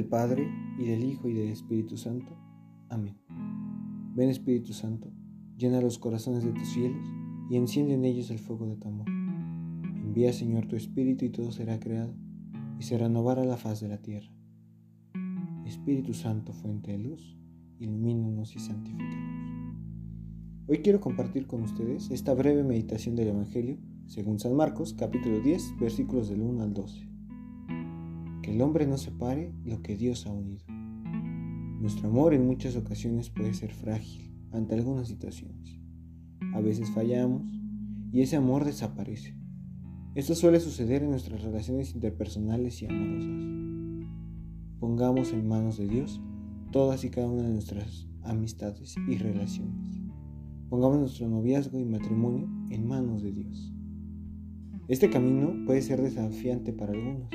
[0.00, 2.34] del Padre, y del Hijo, y del Espíritu Santo.
[2.88, 3.18] Amén.
[4.14, 5.12] Ven Espíritu Santo,
[5.58, 7.06] llena los corazones de tus fieles,
[7.50, 9.06] y enciende en ellos el fuego de tu amor.
[9.10, 12.14] Envía, Señor, tu Espíritu, y todo será creado,
[12.78, 14.30] y se renovará la faz de la tierra.
[15.66, 17.36] Espíritu Santo, fuente de luz,
[17.78, 19.74] ilumínanos y santifícanos.
[20.66, 25.74] Hoy quiero compartir con ustedes esta breve meditación del Evangelio según San Marcos, capítulo 10,
[25.78, 27.10] versículos del 1 al 12
[28.42, 30.64] que el hombre no separe lo que Dios ha unido.
[31.80, 35.78] Nuestro amor en muchas ocasiones puede ser frágil ante algunas situaciones.
[36.54, 37.42] A veces fallamos
[38.12, 39.36] y ese amor desaparece.
[40.14, 44.10] Esto suele suceder en nuestras relaciones interpersonales y amorosas.
[44.80, 46.20] Pongamos en manos de Dios
[46.72, 50.00] todas y cada una de nuestras amistades y relaciones.
[50.68, 53.72] Pongamos nuestro noviazgo y matrimonio en manos de Dios.
[54.88, 57.30] Este camino puede ser desafiante para algunos,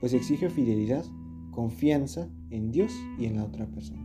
[0.00, 1.04] pues exige fidelidad,
[1.50, 4.02] confianza en Dios y en la otra persona.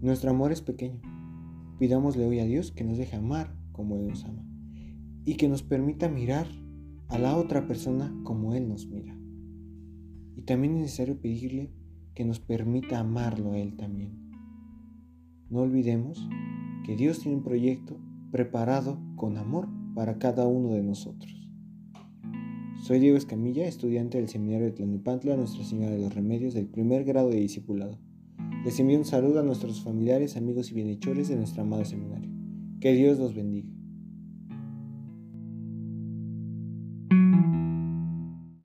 [0.00, 1.00] Nuestro amor es pequeño.
[1.78, 4.44] Pidámosle hoy a Dios que nos deje amar como Él nos ama
[5.24, 6.46] y que nos permita mirar
[7.08, 9.16] a la otra persona como Él nos mira.
[10.36, 11.72] Y también es necesario pedirle
[12.14, 14.30] que nos permita amarlo a Él también.
[15.50, 16.28] No olvidemos
[16.84, 18.00] que Dios tiene un proyecto
[18.30, 21.39] preparado con amor para cada uno de nosotros.
[22.90, 27.04] Soy Diego Escamilla, estudiante del Seminario de Tlanepantla, Nuestra Señora de los Remedios del primer
[27.04, 27.96] grado de discipulado.
[28.64, 32.28] Les envío un saludo a nuestros familiares, amigos y bienhechores de nuestro amado seminario.
[32.80, 33.68] Que Dios los bendiga.